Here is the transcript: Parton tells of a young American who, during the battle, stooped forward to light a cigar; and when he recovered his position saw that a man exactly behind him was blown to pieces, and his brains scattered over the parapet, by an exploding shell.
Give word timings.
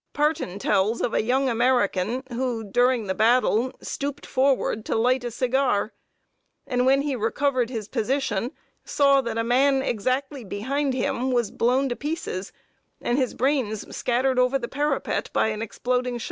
Parton 0.13 0.57
tells 0.57 0.99
of 1.01 1.13
a 1.13 1.21
young 1.21 1.47
American 1.47 2.23
who, 2.29 2.63
during 2.63 3.05
the 3.05 3.13
battle, 3.13 3.71
stooped 3.81 4.25
forward 4.25 4.83
to 4.85 4.95
light 4.95 5.23
a 5.23 5.29
cigar; 5.29 5.93
and 6.65 6.87
when 6.87 7.03
he 7.03 7.15
recovered 7.15 7.69
his 7.69 7.87
position 7.87 8.51
saw 8.83 9.21
that 9.21 9.37
a 9.37 9.43
man 9.43 9.83
exactly 9.83 10.43
behind 10.43 10.95
him 10.95 11.29
was 11.31 11.51
blown 11.51 11.87
to 11.87 11.95
pieces, 11.95 12.51
and 12.99 13.19
his 13.19 13.35
brains 13.35 13.95
scattered 13.95 14.39
over 14.39 14.57
the 14.57 14.67
parapet, 14.67 15.29
by 15.33 15.49
an 15.49 15.61
exploding 15.61 16.17
shell. 16.17 16.19